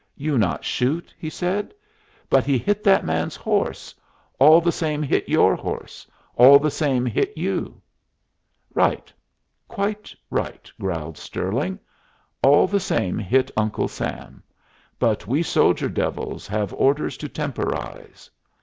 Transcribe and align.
"You 0.15 0.39
not 0.39 0.65
shoot?" 0.65 1.13
he 1.15 1.29
said. 1.29 1.75
"But 2.27 2.43
he 2.43 2.57
hit 2.57 2.83
that 2.83 3.05
man's 3.05 3.35
horse 3.35 3.93
all 4.39 4.59
the 4.59 4.71
same 4.71 5.03
hit 5.03 5.29
your 5.29 5.55
horse, 5.55 6.07
all 6.33 6.57
the 6.57 6.71
same 6.71 7.05
hit 7.05 7.33
you." 7.37 7.79
"Right. 8.73 9.13
Quite 9.67 10.15
right," 10.31 10.71
growled 10.79 11.19
Stirling. 11.19 11.77
"All 12.41 12.65
the 12.65 12.79
same 12.79 13.19
hit 13.19 13.51
Uncle 13.55 13.87
Sam. 13.87 14.41
But 14.97 15.27
we 15.27 15.43
soldier 15.43 15.87
devils 15.87 16.47
have 16.47 16.73
orders 16.73 17.15
to 17.17 17.29
temporize." 17.29 18.31